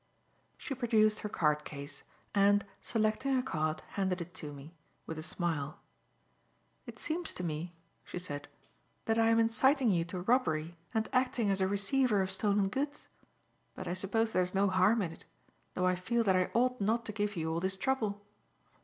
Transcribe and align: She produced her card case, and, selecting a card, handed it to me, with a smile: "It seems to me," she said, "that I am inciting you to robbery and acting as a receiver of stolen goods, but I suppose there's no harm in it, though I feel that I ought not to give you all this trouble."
She 0.57 0.73
produced 0.73 1.19
her 1.19 1.29
card 1.29 1.63
case, 1.63 2.01
and, 2.33 2.65
selecting 2.81 3.37
a 3.37 3.43
card, 3.43 3.83
handed 3.89 4.19
it 4.19 4.33
to 4.33 4.51
me, 4.51 4.73
with 5.05 5.19
a 5.19 5.21
smile: 5.21 5.77
"It 6.87 6.97
seems 6.97 7.31
to 7.35 7.43
me," 7.43 7.75
she 8.03 8.17
said, 8.17 8.47
"that 9.05 9.19
I 9.19 9.27
am 9.29 9.37
inciting 9.39 9.91
you 9.91 10.03
to 10.05 10.21
robbery 10.21 10.75
and 10.91 11.07
acting 11.13 11.51
as 11.51 11.61
a 11.61 11.67
receiver 11.67 12.23
of 12.23 12.31
stolen 12.31 12.67
goods, 12.67 13.07
but 13.75 13.87
I 13.87 13.93
suppose 13.93 14.31
there's 14.33 14.55
no 14.55 14.69
harm 14.69 15.03
in 15.03 15.11
it, 15.11 15.23
though 15.75 15.85
I 15.85 15.93
feel 15.93 16.23
that 16.23 16.35
I 16.35 16.49
ought 16.55 16.81
not 16.81 17.05
to 17.05 17.11
give 17.11 17.35
you 17.35 17.51
all 17.53 17.59
this 17.59 17.77
trouble." 17.77 18.25